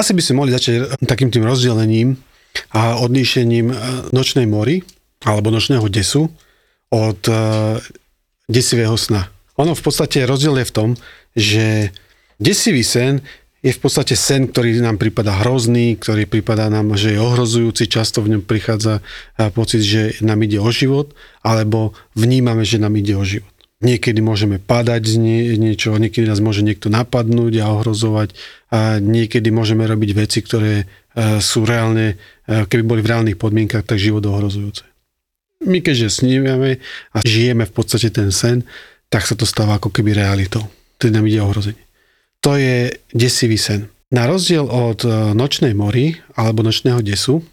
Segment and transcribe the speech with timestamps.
[0.00, 2.16] Asi by sme mohli začať takým tým rozdelením
[2.72, 3.68] a odlíšením
[4.16, 4.80] nočnej mory
[5.28, 6.32] alebo nočného desu
[6.88, 7.20] od
[8.48, 9.28] desivého sna.
[9.60, 10.88] Ono v podstate rozdiel je v tom,
[11.36, 11.92] že
[12.40, 13.20] desivý sen
[13.60, 18.24] je v podstate sen, ktorý nám prípada hrozný, ktorý prípada nám, že je ohrozujúci, často
[18.24, 19.04] v ňom prichádza
[19.52, 21.12] pocit, že nám ide o život,
[21.44, 23.49] alebo vnímame, že nám ide o život.
[23.80, 28.36] Niekedy môžeme padať z nie, niečo, niekedy nás môže niekto napadnúť a ohrozovať
[28.68, 30.84] a niekedy môžeme robiť veci, ktoré
[31.40, 34.84] sú reálne, keby boli v reálnych podmienkach, tak život ohrozujúce.
[35.64, 36.80] My keďže snívame
[37.12, 38.64] a žijeme v podstate ten sen,
[39.12, 40.64] tak sa to stáva ako keby realitou.
[40.96, 41.82] Tedy nám ide ohrozenie.
[42.40, 43.92] To je desivý sen.
[44.10, 47.44] Na rozdiel od e, nočnej mory alebo nočného desu,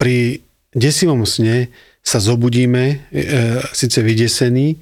[0.00, 0.40] pri
[0.72, 1.68] desivom sne
[2.00, 3.22] sa zobudíme, e,
[3.70, 4.80] síce vydesení,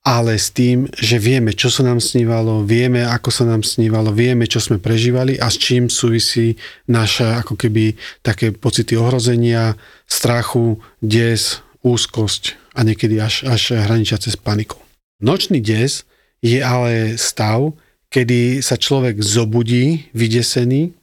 [0.00, 4.48] ale s tým, že vieme, čo sa nám snívalo, vieme, ako sa nám snívalo, vieme,
[4.48, 6.56] čo sme prežívali a s čím súvisí
[6.88, 9.76] naša ako keby také pocity ohrozenia,
[10.08, 14.80] strachu, des, úzkosť a niekedy až, až hraničiace s panikou.
[15.20, 16.08] Nočný des
[16.40, 17.76] je ale stav,
[18.08, 20.96] kedy sa človek zobudí vydesený,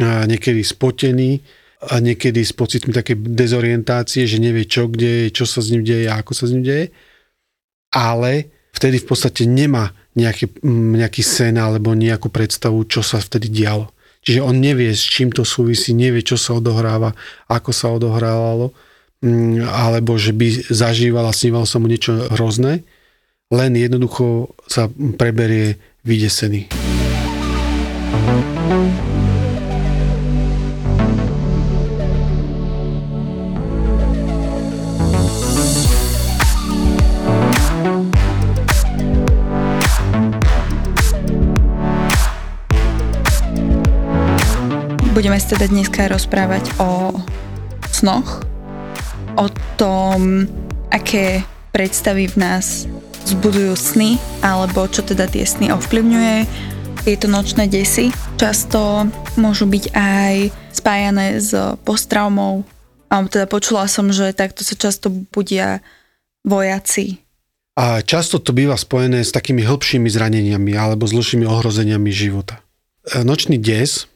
[0.00, 1.44] niekedy spotený
[1.92, 5.84] a niekedy s pocitmi také dezorientácie, že nevie čo, kde je, čo sa s ním
[5.84, 6.88] deje a ako sa s ním deje.
[7.90, 10.62] Ale vtedy v podstate nemá nejaký,
[10.96, 13.90] nejaký sen alebo nejakú predstavu, čo sa vtedy dialo.
[14.20, 17.16] Čiže on nevie, s čím to súvisí, nevie, čo sa odohráva,
[17.48, 18.72] ako sa odohrávalo,
[19.64, 22.84] alebo že by zažíval a snívalo sa mu niečo hrozné,
[23.48, 26.68] len jednoducho sa preberie vydesený.
[45.20, 47.12] Budeme sa teda dneska rozprávať o
[47.92, 48.40] snoch,
[49.36, 50.48] o tom,
[50.88, 51.44] aké
[51.76, 52.88] predstavy v nás
[53.28, 56.36] vzbudujú sny, alebo čo teda tie sny ovplyvňuje.
[57.04, 58.08] Tieto nočné desy
[58.40, 61.52] často môžu byť aj spájané s
[61.84, 62.64] posttraumou,
[63.12, 65.84] teda počula som, že takto sa často budia
[66.48, 67.20] vojaci.
[67.76, 72.64] A často to býva spojené s takými hĺbšími zraneniami alebo zložšími ohrozeniami života.
[73.04, 74.08] E, nočný des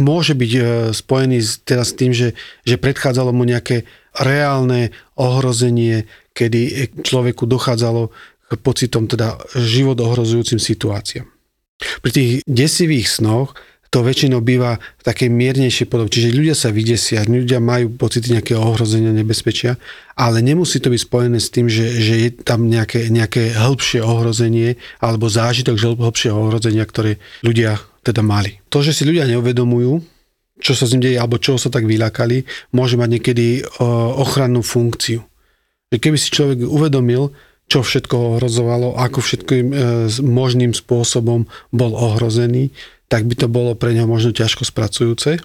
[0.00, 0.62] môže byť e,
[0.92, 8.10] spojený teda s tým, že, že predchádzalo mu nejaké reálne ohrozenie, kedy človeku dochádzalo
[8.50, 11.26] k pocitom teda život ohrozujúcim situáciám.
[12.02, 13.58] Pri tých desivých snoch
[13.94, 16.10] to väčšinou býva v takej miernejšej podobe.
[16.10, 19.78] Čiže ľudia sa vydesia, ľudia majú pocity nejakého ohrozenia, nebezpečia,
[20.18, 24.82] ale nemusí to byť spojené s tým, že, že je tam nejaké, nejaké hĺbšie ohrozenie
[24.98, 28.60] alebo zážitok hĺbšieho ohrozenia, ktoré ľudia teda mali.
[28.68, 30.04] To, že si ľudia neuvedomujú,
[30.60, 32.44] čo sa s ním deje alebo čo sa tak vylákali,
[32.76, 33.46] môže mať niekedy
[34.20, 35.24] ochrannú funkciu.
[35.88, 37.32] Keby si človek uvedomil,
[37.64, 39.74] čo všetko ohrozovalo, ako všetkým e,
[40.20, 42.68] možným spôsobom bol ohrozený,
[43.08, 45.40] tak by to bolo pre neho možno ťažko spracujúce.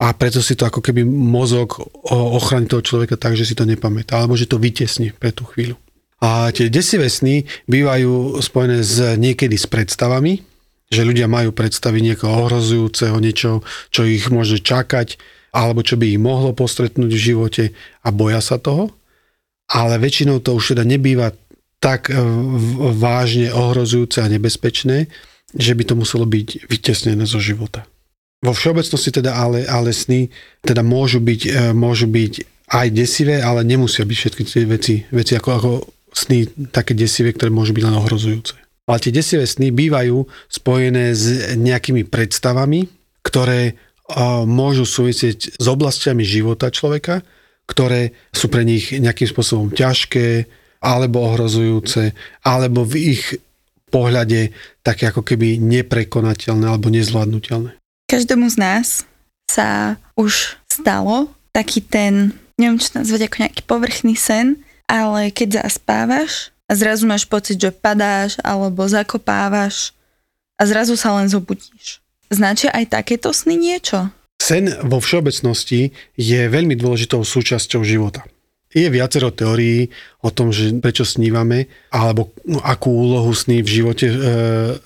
[0.00, 1.76] A preto si to ako keby mozog
[2.08, 5.76] ochrani toho človeka tak, že si to nepamätá, alebo že to vytesní pre tú chvíľu.
[6.24, 10.40] A tie desivé sny bývajú spojené s, niekedy s predstavami,
[10.90, 13.62] že ľudia majú predstavy niekoho ohrozujúceho, niečo,
[13.94, 15.16] čo ich môže čakať,
[15.54, 17.64] alebo čo by ich mohlo postretnúť v živote
[18.02, 18.90] a boja sa toho
[19.70, 21.30] ale väčšinou to už teda nebýva
[21.78, 22.18] tak e,
[22.98, 25.06] vážne ohrozujúce a nebezpečné,
[25.54, 27.86] že by to muselo byť vytesnené zo života.
[28.42, 30.28] Vo všeobecnosti teda ale, ale sny
[30.60, 32.32] teda môžu byť, e, môžu byť
[32.70, 35.70] aj desivé, ale nemusia byť všetky tie veci, veci ako, ako
[36.10, 38.58] sny také desivé, ktoré môžu byť len ohrozujúce.
[38.88, 42.88] Ale tie desivé sny bývajú spojené s nejakými predstavami,
[43.20, 43.76] ktoré
[44.48, 47.22] môžu súvisieť s oblastiami života človeka,
[47.70, 50.50] ktoré sú pre nich nejakým spôsobom ťažké,
[50.82, 53.38] alebo ohrozujúce, alebo v ich
[53.92, 54.50] pohľade
[54.82, 57.78] také ako keby neprekonateľné alebo nezvládnutelné.
[58.10, 58.86] Každému z nás
[59.46, 66.50] sa už stalo taký ten, neviem čo nazvať ako nejaký povrchný sen, ale keď zaspávaš
[66.70, 69.90] a zrazu máš pocit, že padáš alebo zakopávaš
[70.54, 71.98] a zrazu sa len zobudíš.
[72.30, 74.06] Značia aj takéto sny niečo?
[74.38, 78.22] Sen vo všeobecnosti je veľmi dôležitou súčasťou života.
[78.70, 79.90] Je viacero teórií
[80.22, 82.30] o tom, že prečo snívame, alebo
[82.62, 84.16] akú úlohu sny v živote e,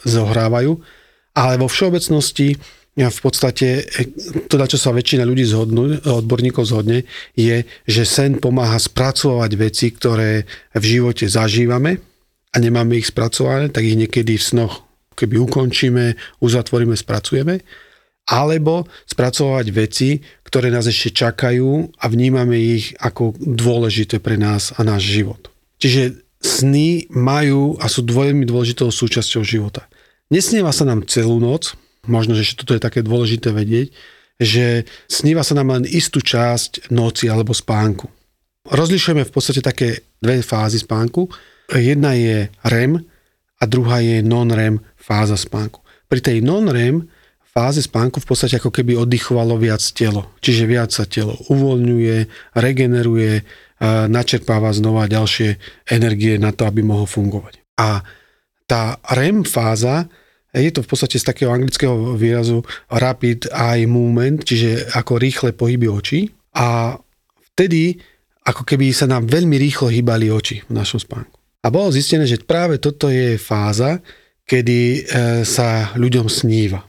[0.08, 0.80] zohrávajú,
[1.36, 2.56] ale vo všeobecnosti
[2.94, 4.14] v podstate e,
[4.46, 7.02] to, na čo sa väčšina ľudí zhodnú, odborníkov zhodne,
[7.34, 11.98] je, že sen pomáha spracovať veci, ktoré v živote zažívame
[12.54, 17.62] a nemáme ich spracované, tak ich niekedy v snoch keby ukončíme, uzatvoríme, spracujeme
[18.24, 20.16] alebo spracovať veci,
[20.48, 25.52] ktoré nás ešte čakajú a vnímame ich ako dôležité pre nás a náš život.
[25.76, 29.84] Čiže sny majú a sú veľmi dôležitou súčasťou života.
[30.32, 31.76] Nesnieva sa nám celú noc,
[32.06, 33.94] možno, že toto je také dôležité vedieť,
[34.40, 38.10] že sníva sa nám len istú časť noci alebo spánku.
[38.66, 41.28] Rozlišujeme v podstate také dve fázy spánku.
[41.70, 42.98] Jedna je REM
[43.60, 45.84] a druhá je non-REM fáza spánku.
[46.08, 47.06] Pri tej non-REM
[47.44, 50.34] fáze spánku v podstate ako keby oddychovalo viac telo.
[50.42, 52.16] Čiže viac sa telo uvoľňuje,
[52.58, 53.46] regeneruje,
[54.10, 55.60] načerpáva znova ďalšie
[55.92, 57.62] energie na to, aby mohol fungovať.
[57.78, 58.02] A
[58.66, 60.08] tá REM fáza
[60.54, 65.90] je to v podstate z takého anglického výrazu rapid eye movement, čiže ako rýchle pohyby
[65.90, 66.30] očí.
[66.54, 66.94] A
[67.54, 67.98] vtedy
[68.44, 71.34] ako keby sa nám veľmi rýchlo hýbali oči v našom spánku.
[71.64, 74.04] A bolo zistené, že práve toto je fáza,
[74.44, 75.00] kedy e,
[75.48, 76.84] sa ľuďom sníva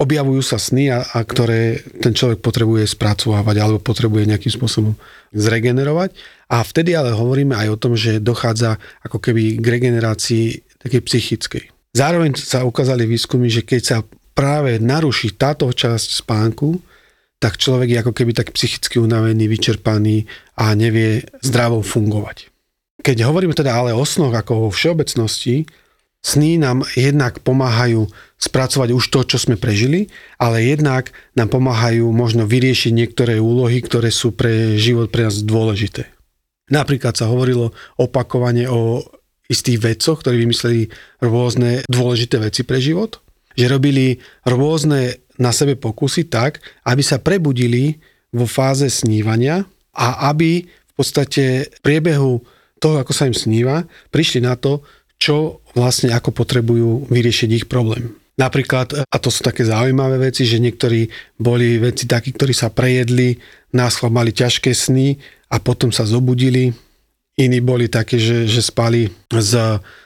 [0.00, 4.96] objavujú sa sny, a, a ktoré ten človek potrebuje spracovávať alebo potrebuje nejakým spôsobom
[5.36, 6.16] zregenerovať.
[6.48, 10.44] A vtedy ale hovoríme aj o tom, že dochádza ako keby k regenerácii
[10.80, 11.64] takej psychickej.
[11.90, 13.98] Zároveň sa ukázali výskumy, že keď sa
[14.34, 16.78] práve naruší táto časť spánku,
[17.40, 20.28] tak človek je ako keby tak psychicky unavený, vyčerpaný
[20.60, 22.52] a nevie zdravo fungovať.
[23.00, 25.64] Keď hovoríme teda ale o snoch ako vo všeobecnosti,
[26.20, 28.04] Sny nám jednak pomáhajú
[28.36, 34.12] spracovať už to, čo sme prežili, ale jednak nám pomáhajú možno vyriešiť niektoré úlohy, ktoré
[34.12, 36.12] sú pre život pre nás dôležité.
[36.68, 39.00] Napríklad sa hovorilo opakovane o
[39.50, 40.82] istých vedcoch, ktorí vymysleli
[41.18, 43.18] rôzne dôležité veci pre život,
[43.58, 47.98] že robili rôzne na sebe pokusy tak, aby sa prebudili
[48.30, 52.38] vo fáze snívania a aby v podstate v priebehu
[52.78, 54.86] toho, ako sa im sníva, prišli na to,
[55.20, 58.16] čo vlastne ako potrebujú vyriešiť ich problém.
[58.40, 63.36] Napríklad, a to sú také zaujímavé veci, že niektorí boli veci takí, ktorí sa prejedli,
[63.76, 65.20] nás mali ťažké sny
[65.52, 66.72] a potom sa zobudili.
[67.40, 69.56] Iní boli také, že, že spali s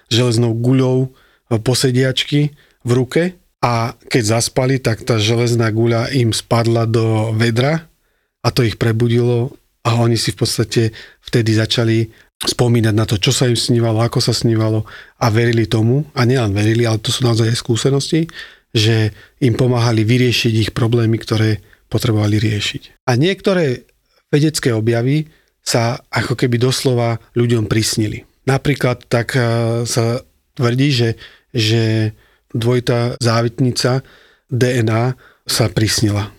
[0.06, 1.10] železnou guľou
[1.50, 2.54] posediačky
[2.86, 7.90] v ruke a keď zaspali, tak tá železná guľa im spadla do vedra
[8.44, 10.82] a to ich prebudilo a oni si v podstate
[11.26, 12.06] vtedy začali
[12.44, 14.84] spomínať na to, čo sa im snívalo, ako sa snívalo
[15.16, 18.28] a verili tomu, a nielen verili, ale to sú naozaj aj skúsenosti,
[18.74, 23.06] že im pomáhali vyriešiť ich problémy, ktoré potrebovali riešiť.
[23.08, 23.86] A niektoré
[24.28, 25.30] vedecké objavy
[25.64, 28.28] sa ako keby doslova ľuďom prisnili.
[28.44, 29.40] Napríklad tak e,
[29.88, 30.20] sa
[30.54, 31.10] tvrdí, že,
[31.56, 32.12] že
[32.52, 34.04] dvojitá závitnica
[34.52, 35.16] DNA
[35.48, 36.30] sa prisnila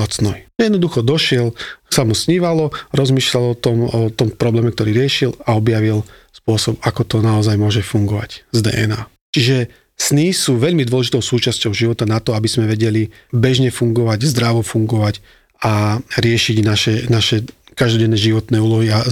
[0.00, 0.48] nocnoj.
[0.56, 1.52] Jednoducho došiel,
[1.92, 7.02] sa mu snívalo, rozmýšľal o tom, o tom probléme, ktorý riešil a objavil spôsob, ako
[7.04, 9.00] to naozaj môže fungovať z DNA.
[9.36, 9.68] Čiže
[10.00, 15.20] sny sú veľmi dôležitou súčasťou života na to, aby sme vedeli bežne fungovať, zdravo fungovať
[15.62, 19.04] a riešiť naše, naše každodenné životné úlohy a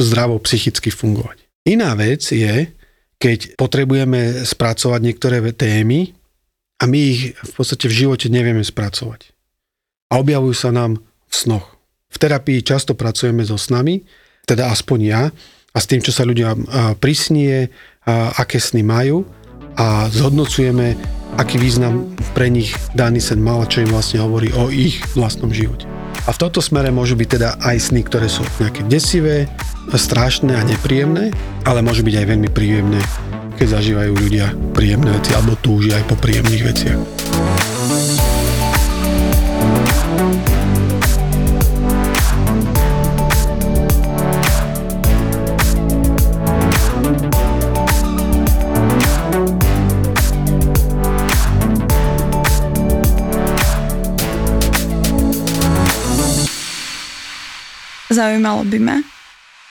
[0.00, 1.44] zdravo psychicky fungovať.
[1.66, 2.70] Iná vec je,
[3.16, 6.12] keď potrebujeme spracovať niektoré témy
[6.76, 9.32] a my ich v podstate v živote nevieme spracovať
[10.12, 11.74] a objavujú sa nám v snoch.
[12.12, 14.04] V terapii často pracujeme so snami,
[14.46, 15.22] teda aspoň ja,
[15.72, 16.56] a s tým, čo sa ľudia
[17.02, 17.68] prisnie,
[18.08, 19.26] aké sny majú
[19.76, 20.96] a zhodnocujeme,
[21.34, 25.90] aký význam pre nich daný sen mal čo im vlastne hovorí o ich vlastnom živote.
[26.26, 29.46] A v tomto smere môžu byť teda aj sny, ktoré sú nejaké desivé,
[29.94, 31.30] strašné a nepríjemné,
[31.62, 32.98] ale môžu byť aj veľmi príjemné,
[33.54, 37.25] keď zažívajú ľudia príjemné veci alebo túžia aj po príjemných veciach.
[58.16, 58.96] Zaujímalo by ma,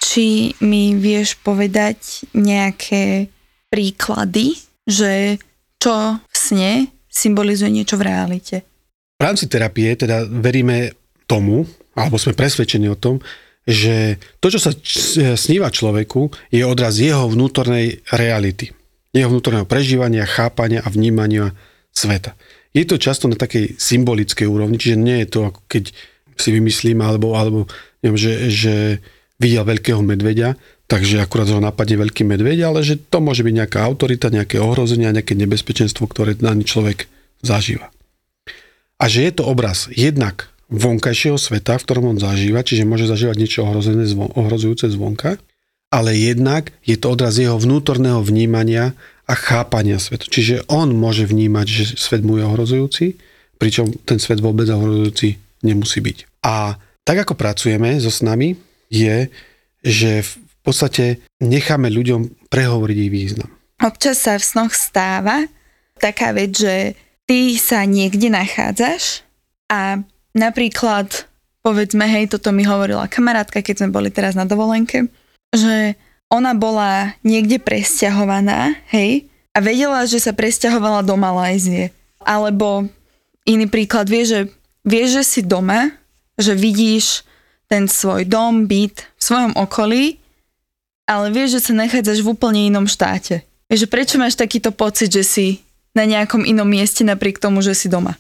[0.06, 3.26] či mi vieš povedať nejaké
[3.74, 5.42] príklady, že
[5.82, 6.72] čo v sne
[7.10, 8.62] symbolizuje niečo v realite.
[9.18, 10.94] V rámci terapie teda veríme
[11.26, 11.66] tomu,
[11.98, 13.18] alebo sme presvedčení o tom,
[13.66, 14.72] že to, čo sa
[15.34, 18.70] sníva človeku, je odraz jeho vnútornej reality.
[19.10, 21.50] Jeho vnútorného prežívania, chápania a vnímania
[21.90, 22.38] sveta.
[22.78, 25.98] Je to často na takej symbolickej úrovni, čiže nie je to ako keď
[26.36, 27.60] si vymyslím, alebo, alebo
[28.04, 28.74] neviem, že, že
[29.40, 33.80] videl veľkého medveďa, takže akurát ho napadne veľký medveď, ale že to môže byť nejaká
[33.82, 37.10] autorita, nejaké ohrozenie, nejaké nebezpečenstvo, ktoré daný človek
[37.42, 37.90] zažíva.
[38.96, 43.38] A že je to obraz jednak vonkajšieho sveta, v ktorom on zažíva, čiže môže zažívať
[43.38, 45.38] niečo ohrozené, ohrozujúce zvonka,
[45.94, 48.98] ale jednak je to odraz jeho vnútorného vnímania
[49.30, 50.26] a chápania sveta.
[50.26, 53.06] Čiže on môže vnímať, že svet mu je ohrozujúci,
[53.62, 56.46] pričom ten svet vôbec ohrozujúci nemusí byť.
[56.46, 58.54] A tak ako pracujeme so snami,
[58.90, 59.30] je,
[59.82, 63.50] že v podstate necháme ľuďom prehovoriť ich význam.
[63.82, 65.46] Občas sa v snoch stáva
[65.98, 66.94] taká vec, že
[67.26, 69.26] ty sa niekde nachádzaš
[69.70, 70.02] a
[70.38, 71.26] napríklad,
[71.66, 75.10] povedzme, hej, toto mi hovorila kamarátka, keď sme boli teraz na dovolenke,
[75.54, 75.98] že
[76.30, 81.96] ona bola niekde presťahovaná, hej, a vedela, že sa presťahovala do Malajzie.
[82.20, 82.92] Alebo
[83.48, 84.52] iný príklad, vie, že,
[84.86, 85.92] vie, že si doma,
[86.38, 87.26] že vidíš
[87.66, 90.22] ten svoj dom, byt v svojom okolí,
[91.10, 93.42] ale vieš, že sa nachádzaš v úplne inom štáte.
[93.66, 95.48] Vieš, že prečo máš takýto pocit, že si
[95.98, 98.14] na nejakom inom mieste napriek tomu, že si doma?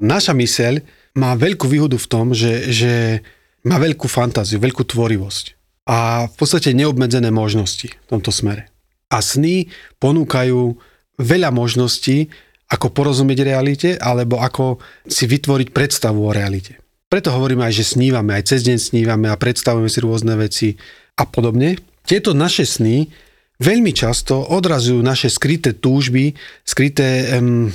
[0.00, 0.80] Naša myseľ
[1.18, 3.20] má veľkú výhodu v tom, že, že
[3.66, 8.68] má veľkú fantáziu, veľkú tvorivosť a v podstate neobmedzené možnosti v tomto smere.
[9.08, 10.76] A sny ponúkajú
[11.16, 12.28] veľa možností,
[12.68, 14.76] ako porozumieť realite, alebo ako
[15.08, 16.76] si vytvoriť predstavu o realite.
[17.08, 20.76] Preto hovoríme aj, že snívame, aj cez deň snívame a predstavujeme si rôzne veci
[21.16, 21.80] a podobne.
[22.04, 23.08] Tieto naše sny
[23.56, 26.36] veľmi často odrazujú naše skryté túžby,
[26.68, 27.72] skryté um,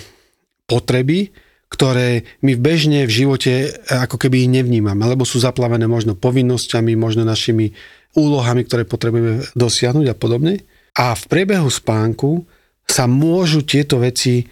[0.69, 1.33] potreby,
[1.73, 6.93] ktoré my bežne v živote e, ako keby ich nevnímame, lebo sú zaplavené možno povinnosťami,
[6.93, 7.73] možno našimi
[8.13, 10.61] úlohami, ktoré potrebujeme dosiahnuť a podobne.
[10.93, 12.45] A v priebehu spánku
[12.85, 14.45] sa môžu tieto veci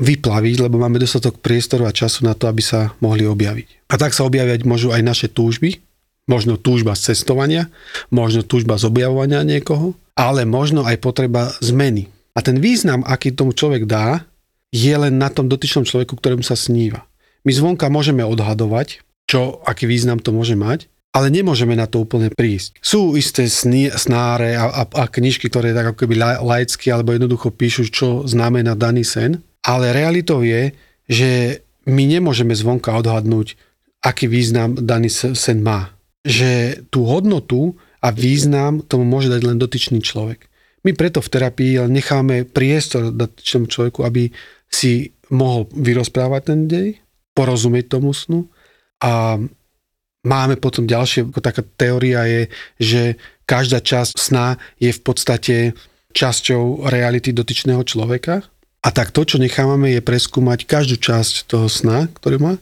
[0.00, 3.92] vyplaviť, lebo máme dostatok priestoru a času na to, aby sa mohli objaviť.
[3.92, 5.82] A tak sa objaviať môžu aj naše túžby,
[6.30, 7.68] možno túžba z cestovania,
[8.08, 12.08] možno túžba z objavovania niekoho, ale možno aj potreba zmeny.
[12.32, 14.24] A ten význam, aký tomu človek dá,
[14.72, 17.04] je len na tom dotyčnom človeku, ktorému sa sníva.
[17.44, 22.32] My zvonka môžeme odhadovať, čo, aký význam to môže mať, ale nemôžeme na to úplne
[22.32, 22.80] prísť.
[22.80, 27.52] Sú isté sny, snáre a, a, a knižky, ktoré tak ako keby laicky alebo jednoducho
[27.52, 30.74] píšu, čo znamená daný sen, ale realitou je,
[31.06, 31.30] že
[31.86, 33.58] my nemôžeme zvonka odhadnúť,
[34.02, 35.94] aký význam daný sen má.
[36.22, 40.50] Že tú hodnotu a význam tomu môže dať len dotyčný človek.
[40.82, 44.34] My preto v terapii necháme priestor dotyčnému človeku, aby
[44.66, 46.88] si mohol vyrozprávať ten dej,
[47.32, 48.50] porozumieť tomu snu
[48.98, 49.38] a
[50.26, 52.42] máme potom ďalšie, ako taká teória je,
[52.78, 53.02] že
[53.46, 55.56] každá časť sna je v podstate
[56.12, 58.44] časťou reality dotyčného človeka.
[58.82, 62.54] A tak to, čo nechávame, je preskúmať každú časť toho sna, ktorý má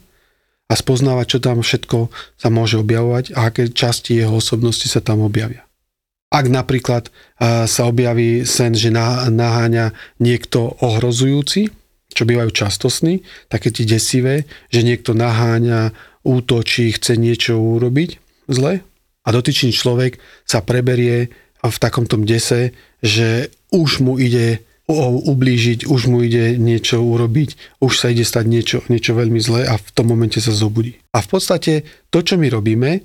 [0.69, 5.25] a spoznávať, čo tam všetko sa môže objavovať a aké časti jeho osobnosti sa tam
[5.25, 5.65] objavia.
[6.31, 7.11] Ak napríklad
[7.41, 9.91] sa objaví sen, že naháňa
[10.23, 11.67] niekto ohrozujúci,
[12.15, 13.19] čo bývajú často sny,
[13.51, 15.91] také ti desivé, že niekto naháňa
[16.23, 18.79] útočí, chce niečo urobiť zle
[19.25, 22.71] a dotyčný človek sa preberie v takomto dese,
[23.03, 24.63] že už mu ide
[25.31, 29.79] ublížiť, už mu ide niečo urobiť, už sa ide stať niečo, niečo veľmi zlé a
[29.79, 30.99] v tom momente sa zobudí.
[31.15, 31.73] A v podstate
[32.11, 33.01] to, čo my robíme,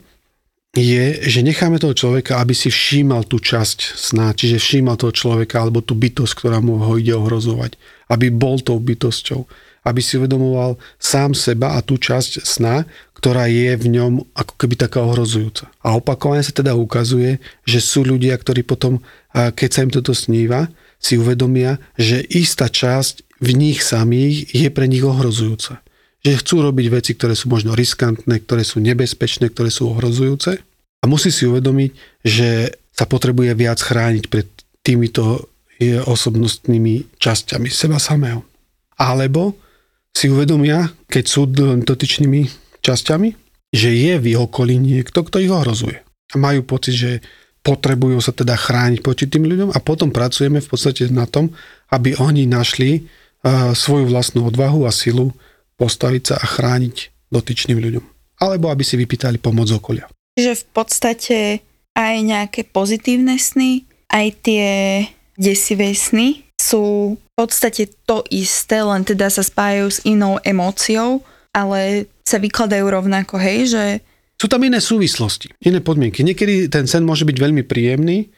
[0.77, 5.65] je, že necháme toho človeka, aby si všímal tú časť sna, čiže všímal toho človeka
[5.65, 7.81] alebo tú bytosť, ktorá mu ho ide ohrozovať.
[8.13, 9.49] Aby bol tou bytosťou
[9.87, 12.83] aby si uvedomoval sám seba a tú časť sna,
[13.15, 15.71] ktorá je v ňom ako keby taká ohrozujúca.
[15.81, 18.99] A opakovane sa teda ukazuje, že sú ľudia, ktorí potom,
[19.31, 20.67] keď sa im toto sníva,
[21.07, 25.79] si uvedomia, že istá časť v nich samých je pre nich ohrozujúca.
[26.27, 30.59] Že chcú robiť veci, ktoré sú možno riskantné, ktoré sú nebezpečné, ktoré sú ohrozujúce.
[31.01, 31.91] A musí si uvedomiť,
[32.27, 34.51] že sa potrebuje viac chrániť pred
[34.83, 35.47] týmito
[36.09, 38.43] osobnostnými časťami seba samého.
[38.97, 39.55] Alebo
[40.17, 41.47] si uvedomia, keď sú
[41.85, 42.49] dotyčnými
[42.81, 43.29] časťami,
[43.77, 46.01] že je v ich okolí niekto, kto ich ohrozuje.
[46.33, 47.13] A majú pocit, že
[47.67, 51.51] potrebujú sa teda chrániť proti tým ľuďom a potom pracujeme v podstate na tom,
[51.91, 55.35] aby oni našli uh, svoju vlastnú odvahu a silu
[55.75, 58.05] postaviť sa a chrániť dotyčným ľuďom.
[58.39, 60.07] Alebo aby si vypýtali pomoc okolia.
[60.39, 61.39] Že v podstate
[61.99, 63.83] aj nejaké pozitívne sny,
[64.15, 64.67] aj tie
[65.35, 71.21] desivé sny sú v podstate to isté, len teda sa spájajú s inou emóciou,
[71.51, 73.85] ale sa vykladajú rovnako, hej, že...
[74.37, 76.21] Sú tam iné súvislosti, iné podmienky.
[76.21, 78.29] Niekedy ten sen môže byť veľmi príjemný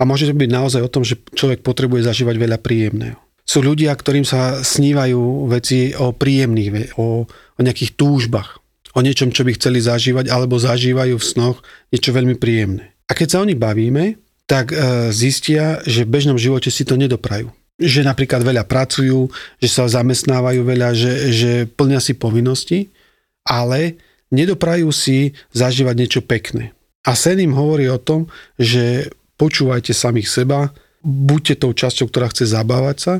[0.00, 3.20] a môže to byť naozaj o tom, že človek potrebuje zažívať veľa príjemného.
[3.44, 8.56] Sú ľudia, ktorým sa snívajú veci o príjemných, o, o nejakých túžbách,
[8.96, 11.60] o niečom, čo by chceli zažívať, alebo zažívajú v snoch
[11.92, 12.96] niečo veľmi príjemné.
[13.04, 14.16] A keď sa oni bavíme,
[14.48, 19.26] tak e, zistia, že v bežnom živote si to nedoprajú že napríklad veľa pracujú,
[19.58, 22.94] že sa zamestnávajú veľa, že, že plnia si povinnosti,
[23.42, 23.98] ale
[24.34, 26.74] nedoprajú si zažívať niečo pekné.
[27.06, 28.26] A sen im hovorí o tom,
[28.58, 30.74] že počúvajte samých seba,
[31.04, 33.14] buďte tou časťou, ktorá chce zabávať sa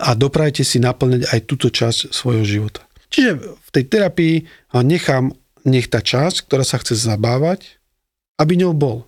[0.00, 2.82] a doprajte si naplňať aj túto časť svojho života.
[3.12, 4.34] Čiže v tej terapii
[4.80, 5.36] nechám,
[5.68, 7.76] nech tá časť, ktorá sa chce zabávať,
[8.40, 9.04] aby ňou bol.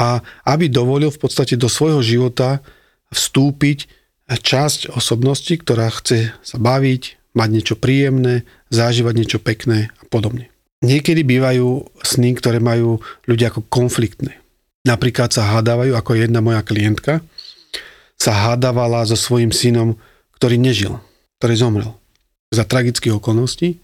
[0.00, 2.64] A aby dovolil v podstate do svojho života
[3.12, 3.92] vstúpiť
[4.32, 10.51] časť osobnosti, ktorá chce sa baviť, mať niečo príjemné, zažívať niečo pekné a podobne.
[10.82, 12.98] Niekedy bývajú sny, ktoré majú
[13.30, 14.42] ľudia ako konfliktné.
[14.82, 17.22] Napríklad sa hádávajú, ako jedna moja klientka,
[18.18, 19.94] sa hádavala so svojím synom,
[20.38, 20.98] ktorý nežil,
[21.38, 21.90] ktorý zomrel
[22.50, 23.78] za tragických okolností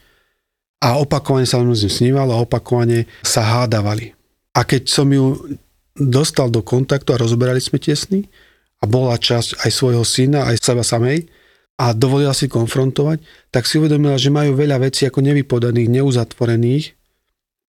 [0.82, 4.14] a opakovane sa s ním snívalo a opakovane sa hádavali.
[4.54, 5.58] A keď som ju
[5.94, 8.26] dostal do kontaktu a rozoberali sme tie sny
[8.82, 11.26] a bola časť aj svojho syna, aj seba samej
[11.78, 13.22] a dovolila si konfrontovať,
[13.54, 16.98] tak si uvedomila, že majú veľa vecí ako nevypodaných, neuzatvorených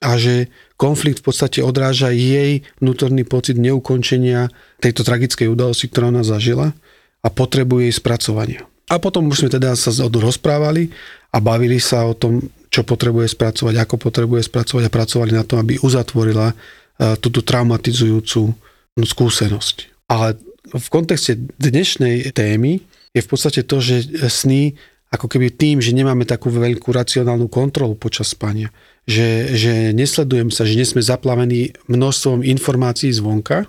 [0.01, 0.49] a že
[0.79, 4.49] konflikt v podstate odráža jej vnútorný pocit neukončenia
[4.81, 6.73] tejto tragickej udalosti, ktorá ona zažila
[7.21, 8.61] a potrebuje jej spracovania.
[8.89, 10.89] A potom už sme teda sa rozprávali
[11.29, 12.41] a bavili sa o tom,
[12.73, 16.55] čo potrebuje spracovať, ako potrebuje spracovať a pracovali na tom, aby uzatvorila e,
[17.21, 18.49] túto traumatizujúcu
[18.97, 20.09] skúsenosť.
[20.09, 20.41] Ale
[20.73, 22.81] v kontexte dnešnej témy
[23.13, 24.77] je v podstate to, že sny
[25.09, 28.69] ako keby tým, že nemáme takú veľkú racionálnu kontrolu počas spania,
[29.09, 33.65] že, že nesledujem sa, že nie sme zaplavení množstvom informácií zvonka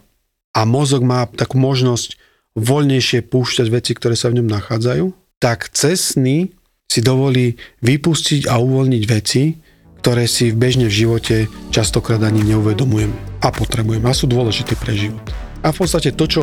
[0.53, 2.21] a mozog má takú možnosť
[2.61, 5.07] voľnejšie púšťať veci, ktoré sa v ňom nachádzajú,
[5.41, 6.53] tak cez sny
[6.91, 9.57] si dovolí vypustiť a uvoľniť veci,
[10.05, 11.37] ktoré si v bežne v živote
[11.73, 15.25] častokrát ani neuvedomujem a potrebujem a sú dôležité pre život.
[15.65, 16.43] A v podstate to, čo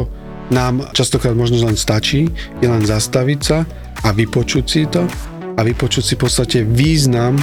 [0.49, 2.29] nám častokrát možno len stačí,
[2.63, 3.67] je len zastaviť sa
[4.03, 5.03] a vypočuť si to
[5.57, 7.35] a vypočuť si v podstate význam,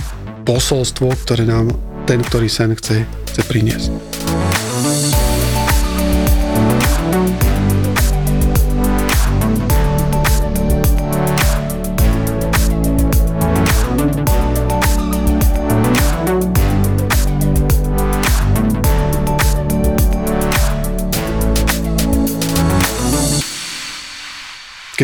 [0.45, 1.73] posolstvo, ktoré nám
[2.05, 3.91] ten, ktorý sen chce, chce priniesť.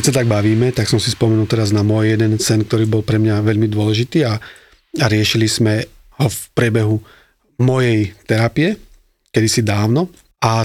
[0.00, 3.04] Keď sa tak bavíme, tak som si spomenul teraz na môj jeden sen, ktorý bol
[3.04, 4.40] pre mňa veľmi dôležitý a,
[4.96, 5.84] a riešili sme
[6.16, 6.96] ho v priebehu
[7.60, 8.80] mojej terapie,
[9.28, 10.08] kedysi dávno.
[10.40, 10.64] A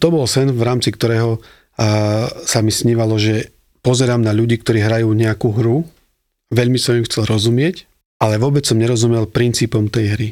[0.00, 3.52] to bol sen, v rámci ktorého a, sa mi snívalo, že
[3.84, 5.84] pozerám na ľudí, ktorí hrajú nejakú hru,
[6.48, 7.84] veľmi som im chcel rozumieť,
[8.16, 10.28] ale vôbec som nerozumel princípom tej hry.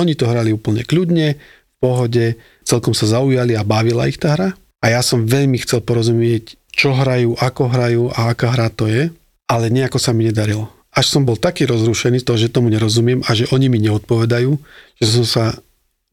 [0.00, 4.56] Oni to hrali úplne kľudne, v pohode, celkom sa zaujali a bavila ich tá hra.
[4.80, 9.08] A ja som veľmi chcel porozumieť čo hrajú, ako hrajú a aká hra to je,
[9.48, 10.68] ale nejako sa mi nedarilo.
[10.92, 14.52] Až som bol taký rozrušený z toho, že tomu nerozumiem a že oni mi neodpovedajú,
[15.00, 15.44] že som sa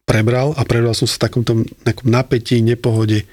[0.07, 1.51] prebral a prebral som sa v takomto
[1.83, 3.27] nejakom napätí, nepohode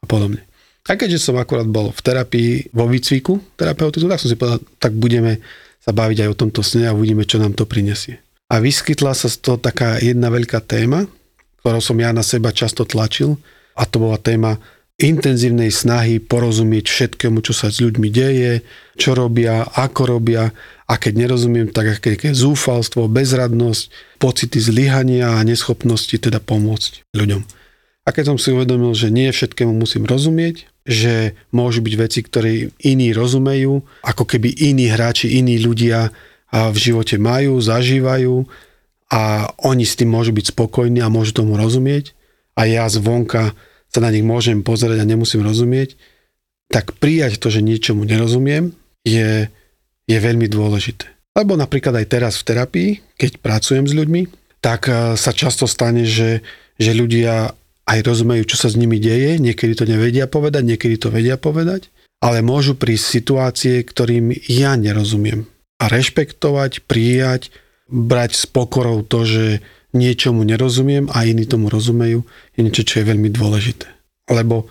[0.00, 0.44] a podobne.
[0.86, 4.94] A keďže som akurát bol v terapii, vo výcviku terapeutizu, tak som si povedal, tak
[4.94, 5.42] budeme
[5.82, 8.22] sa baviť aj o tomto sne a uvidíme, čo nám to prinesie.
[8.46, 11.10] A vyskytla sa z toho taká jedna veľká téma,
[11.60, 13.34] ktorou som ja na seba často tlačil
[13.74, 14.62] a to bola téma
[14.96, 18.64] intenzívnej snahy porozumieť všetkému, čo sa s ľuďmi deje,
[18.96, 20.56] čo robia, ako robia
[20.88, 27.44] a keď nerozumiem, tak aké je zúfalstvo, bezradnosť, pocity zlyhania a neschopnosti teda pomôcť ľuďom.
[28.06, 32.70] A keď som si uvedomil, že nie všetkému musím rozumieť, že môžu byť veci, ktoré
[32.80, 36.14] iní rozumejú, ako keby iní hráči, iní ľudia
[36.54, 38.46] v živote majú, zažívajú
[39.10, 42.14] a oni s tým môžu byť spokojní a môžu tomu rozumieť
[42.54, 43.52] a ja zvonka
[43.96, 45.96] sa na nich môžem pozerať a nemusím rozumieť,
[46.68, 48.76] tak prijať to, že niečomu nerozumiem,
[49.08, 49.48] je,
[50.04, 51.08] je veľmi dôležité.
[51.32, 54.22] Lebo napríklad aj teraz v terapii, keď pracujem s ľuďmi,
[54.60, 56.44] tak e, sa často stane, že,
[56.76, 57.56] že ľudia
[57.86, 61.88] aj rozumejú, čo sa s nimi deje, niekedy to nevedia povedať, niekedy to vedia povedať,
[62.20, 65.46] ale môžu prísť situácie, ktorým ja nerozumiem.
[65.78, 67.54] A rešpektovať, prijať,
[67.86, 69.44] brať s pokorou to, že
[69.96, 72.22] niečomu nerozumiem a iní tomu rozumejú,
[72.54, 73.88] je niečo, čo je veľmi dôležité.
[74.28, 74.66] Lebo e,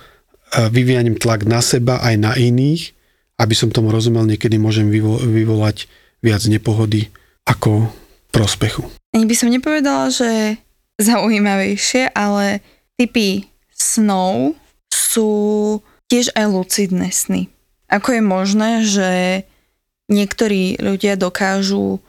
[0.69, 2.93] vyvíjaním tlak na seba aj na iných,
[3.41, 5.89] aby som tomu rozumel, niekedy môžem vyvo- vyvolať
[6.23, 7.11] viac nepohody
[7.43, 7.91] ako
[8.31, 8.87] prospechu.
[9.11, 10.61] Ani by som nepovedala, že
[11.01, 12.63] zaujímavejšie, ale
[12.95, 14.55] typy snov
[14.91, 15.29] sú
[16.07, 17.51] tiež aj lucidné sny.
[17.91, 19.09] Ako je možné, že
[20.07, 21.99] niektorí ľudia dokážu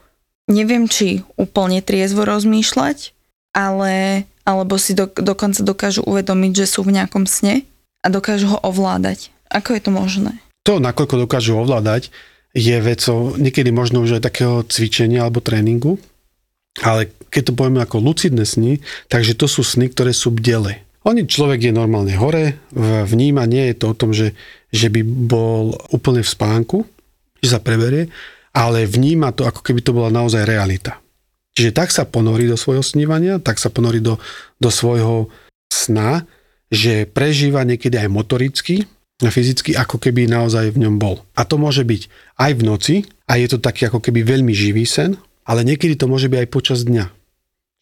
[0.47, 3.13] neviem, či úplne triezvo rozmýšľať,
[3.55, 7.67] ale, alebo si do, dokonca dokážu uvedomiť, že sú v nejakom sne
[8.03, 9.35] a dokážu ho ovládať.
[9.51, 10.33] Ako je to možné?
[10.67, 12.11] To, nakoľko dokážu ovládať,
[12.57, 16.01] je vecou niekedy možno už aj takého cvičenia alebo tréningu,
[16.81, 18.81] ale keď to povieme ako lucidné sny,
[19.13, 20.81] takže to sú sny, ktoré sú bdele.
[21.07, 24.35] Oni človek je normálne hore, vníma, nie je to o tom, že,
[24.75, 26.79] že by bol úplne v spánku,
[27.39, 28.11] že sa preberie,
[28.57, 30.97] ale vníma to, ako keby to bola naozaj realita.
[31.53, 34.17] Čiže tak sa ponorí do svojho snívania, tak sa ponorí do,
[34.57, 35.29] do svojho
[35.69, 36.25] sna,
[36.73, 38.89] že prežíva niekedy aj motoricky
[39.21, 41.21] a fyzicky, ako keby naozaj v ňom bol.
[41.37, 42.09] A to môže byť
[42.41, 42.95] aj v noci,
[43.29, 46.49] a je to taký ako keby veľmi živý sen, ale niekedy to môže byť aj
[46.53, 47.05] počas dňa.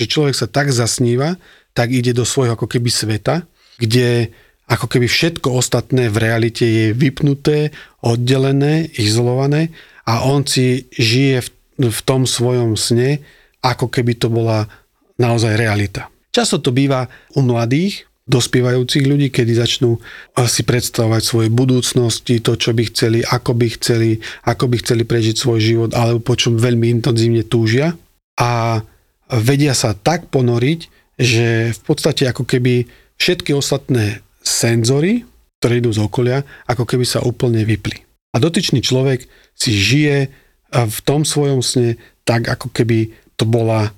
[0.02, 1.38] Že človek sa tak zasníva,
[1.74, 3.46] tak ide do svojho ako keby sveta,
[3.78, 4.30] kde
[4.64, 11.48] ako keby všetko ostatné v realite je vypnuté, oddelené, izolované a on si žije v,
[11.90, 13.24] v tom svojom sne,
[13.64, 14.68] ako keby to bola
[15.16, 16.12] naozaj realita.
[16.34, 20.00] Často to býva u mladých, dospievajúcich ľudí, kedy začnú
[20.48, 24.16] si predstavovať svoje budúcnosti, to, čo by chceli, ako by chceli,
[24.48, 27.92] ako by chceli prežiť svoj život, alebo po čom veľmi intenzívne túžia.
[28.40, 28.80] A
[29.28, 30.80] vedia sa tak ponoriť,
[31.20, 32.88] že v podstate ako keby
[33.20, 35.28] všetky ostatné senzory,
[35.60, 38.02] ktoré idú z okolia, ako keby sa úplne vypli.
[38.34, 40.28] A dotyčný človek si žije
[40.74, 43.94] v tom svojom sne tak, ako keby to bola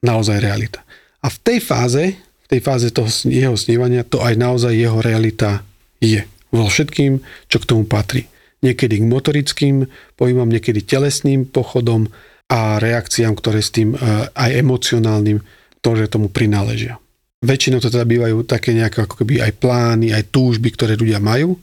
[0.00, 0.80] naozaj realita.
[1.24, 5.66] A v tej fáze, v tej fáze toho jeho snívania, to aj naozaj jeho realita
[5.98, 6.22] je.
[6.54, 7.18] Vo všetkým,
[7.50, 8.30] čo k tomu patrí.
[8.62, 9.76] Niekedy k motorickým
[10.14, 12.08] pojmom, niekedy telesným pochodom
[12.46, 13.98] a reakciám, ktoré s tým e,
[14.30, 15.42] aj emocionálnym,
[15.82, 17.02] ktoré tomu prináležia.
[17.42, 21.58] Väčšinou to teda bývajú také nejaké ako keby aj plány, aj túžby, ktoré ľudia majú.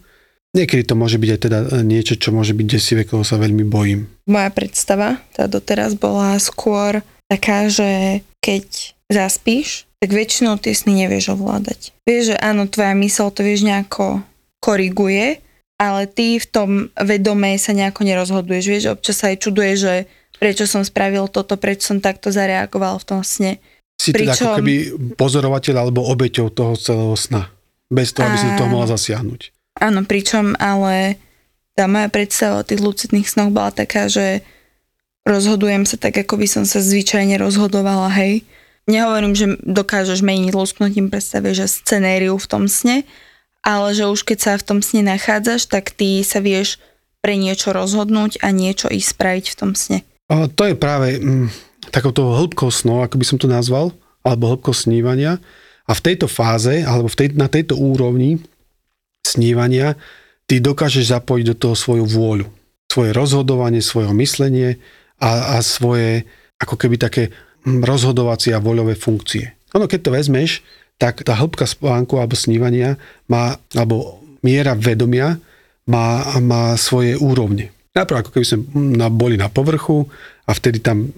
[0.54, 4.06] Niekedy to môže byť aj teda niečo, čo môže byť desivé, koho sa veľmi bojím.
[4.30, 11.34] Moja predstava tá doteraz bola skôr taká, že keď zaspíš, tak väčšinou tie sny nevieš
[11.34, 11.96] ovládať.
[12.06, 14.22] Vieš, že áno, tvoja mysl to vieš nejako
[14.62, 15.42] koriguje,
[15.82, 16.70] ale ty v tom
[17.02, 18.66] vedome sa nejako nerozhoduješ.
[18.70, 19.94] Vieš, občas sa aj čuduje, že
[20.38, 23.58] prečo som spravil toto, prečo som takto zareagoval v tom sne.
[23.96, 24.54] Si teda Pričom...
[24.54, 24.76] ako keby
[25.16, 27.48] pozorovateľ alebo obeťou toho celého sna.
[27.88, 29.53] Bez toho, aby si do toho mohla zasiahnuť.
[29.80, 31.18] Áno, pričom ale
[31.74, 34.46] tá moja predstava o tých lucidných snoch bola taká, že
[35.26, 38.46] rozhodujem sa tak, ako by som sa zvyčajne rozhodovala, hej
[38.88, 43.08] nehovorím, že dokážeš meniť lusknutím predstave, že scenériu v tom sne,
[43.64, 46.78] ale že už keď sa v tom sne nachádzaš, tak ty sa vieš
[47.24, 50.04] pre niečo rozhodnúť a niečo ísť spraviť v tom sne.
[50.28, 51.48] A to je práve mm,
[51.88, 53.96] takouto hĺbkou snov, ako by som to nazval,
[54.28, 55.40] alebo hĺbkou snívania.
[55.88, 58.44] A v tejto fáze, alebo v tej, na tejto úrovni
[59.24, 59.96] snívania,
[60.46, 62.48] ty dokážeš zapojiť do toho svoju vôľu.
[62.92, 64.78] Svoje rozhodovanie, svoje myslenie
[65.18, 66.28] a, a svoje
[66.62, 67.34] ako keby také
[67.66, 69.56] rozhodovacie a voľové funkcie.
[69.74, 70.52] Ono, keď to vezmeš,
[71.02, 75.42] tak tá hĺbka spánku alebo snívania má, alebo miera vedomia
[75.90, 77.74] má, má svoje úrovne.
[77.94, 78.60] Najprv ako keby sme
[78.98, 80.06] na, boli na povrchu
[80.46, 81.10] a vtedy tam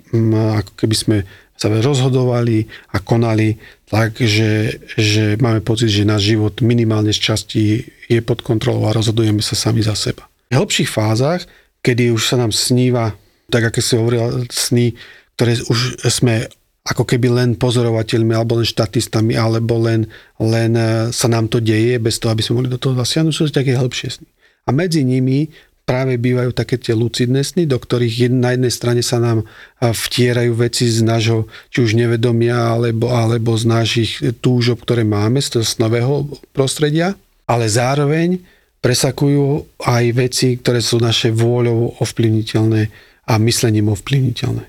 [0.62, 1.18] ako keby sme
[1.64, 3.56] rozhodovali a konali
[3.88, 7.64] tak, že, že máme pocit, že náš život minimálne z časti
[8.12, 10.28] je pod kontrolou a rozhodujeme sa sami za seba.
[10.52, 11.48] V hĺbších fázach,
[11.80, 13.16] kedy už sa nám sníva,
[13.48, 14.98] tak ako si hovorila, sny
[15.36, 16.48] ktoré už sme
[16.86, 21.98] ako keby len pozorovateľmi alebo len štatistami, alebo len, len e, sa nám to deje
[21.98, 24.30] bez toho, aby sme mohli do toho zasiahnuť, sú to také hĺbšie sny.
[24.66, 25.50] A medzi nimi
[25.86, 29.46] práve bývajú také tie lucidné sny, do ktorých na jednej strane sa nám
[29.80, 35.62] vtierajú veci z nášho, či už nevedomia, alebo, alebo z našich túžob, ktoré máme, z
[35.62, 36.26] toho snového
[36.58, 37.14] prostredia,
[37.46, 38.42] ale zároveň
[38.82, 42.82] presakujú aj veci, ktoré sú naše vôľou ovplyvniteľné
[43.30, 44.66] a myslením ovplyvniteľné.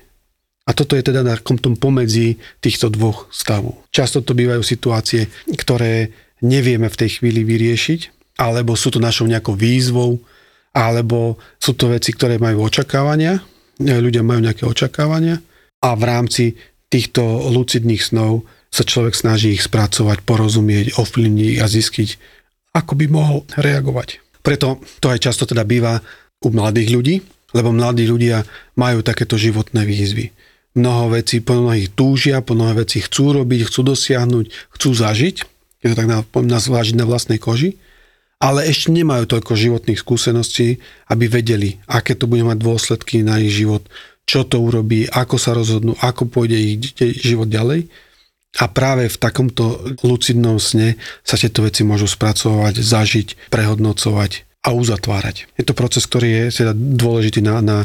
[0.67, 3.87] A toto je teda na tom pomedzi týchto dvoch stavov.
[3.89, 6.11] Často to bývajú situácie, ktoré
[6.43, 10.21] nevieme v tej chvíli vyriešiť, alebo sú to našou nejakou výzvou,
[10.77, 13.41] alebo sú to veci, ktoré majú očakávania,
[13.81, 15.41] ľudia majú nejaké očakávania
[15.81, 16.53] a v rámci
[16.93, 22.09] týchto lucidných snov sa človek snaží ich spracovať, porozumieť, ovplyvniť a zistiť,
[22.77, 24.21] ako by mohol reagovať.
[24.45, 25.97] Preto to aj často teda býva
[26.45, 27.15] u mladých ľudí,
[27.57, 28.45] lebo mladí ľudia
[28.77, 30.29] majú takéto životné výzvy.
[30.77, 34.45] Mnoho vecí, po mnohých túžia, po mnoho vecí chcú robiť, chcú dosiahnuť,
[34.77, 35.35] chcú zažiť,
[35.81, 37.81] je to tak nazvážiť na vlastnej koži,
[38.37, 40.77] ale ešte nemajú toľko životných skúseností,
[41.09, 43.81] aby vedeli, aké to bude mať dôsledky na ich život,
[44.29, 46.77] čo to urobí, ako sa rozhodnú, ako pôjde ich
[47.23, 47.89] život ďalej.
[48.57, 55.47] A práve v takomto lucidnom sne sa tieto veci môžu spracovať, zažiť, prehodnocovať a uzatvárať.
[55.55, 57.77] Je to proces, ktorý je teda dôležitý na, na,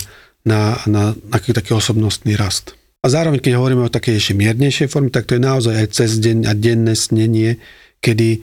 [0.43, 2.75] na, na, na taký osobnostný rast.
[3.03, 6.23] A zároveň, keď hovoríme o takej ešte miernejšej forme, tak to je naozaj aj cez
[6.23, 7.59] deň a denné snenie,
[7.99, 8.41] kedy e,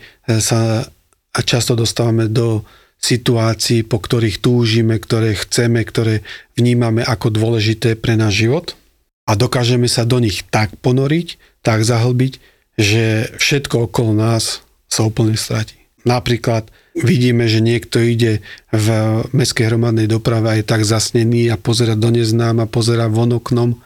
[1.33, 2.65] sa často dostávame do
[2.99, 6.21] situácií, po ktorých túžime, ktoré chceme, ktoré
[6.59, 8.75] vnímame ako dôležité pre náš život
[9.23, 12.33] a dokážeme sa do nich tak ponoriť, tak zahlbiť,
[12.75, 15.79] že všetko okolo nás sa úplne stratí.
[16.03, 18.87] Napríklad vidíme, že niekto ide v
[19.31, 23.79] mestskej hromadnej doprave a je tak zasnený a pozera do neznáma, pozera von oknom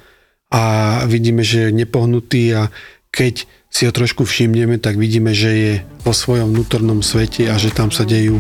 [0.54, 0.64] a
[1.10, 2.70] vidíme, že je nepohnutý a
[3.14, 5.74] keď si ho trošku všimneme, tak vidíme, že je
[6.06, 8.38] vo svojom vnútornom svete a že tam sa dejú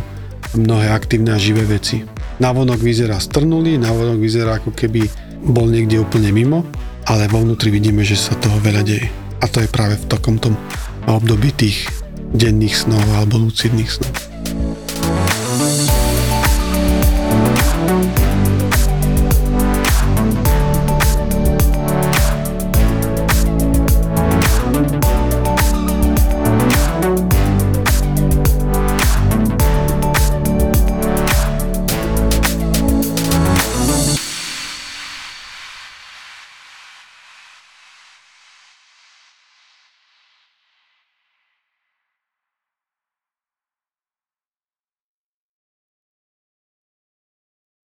[0.53, 2.05] mnohé aktívne a živé veci.
[2.37, 5.09] Navonok vyzerá strnulý, navonok vyzerá ako keby
[5.41, 6.61] bol niekde úplne mimo,
[7.09, 9.09] ale vo vnútri vidíme, že sa toho veľa deje.
[9.41, 10.53] A to je práve v takomto
[11.09, 11.89] období tých
[12.37, 14.13] denných snov alebo lucidných snov.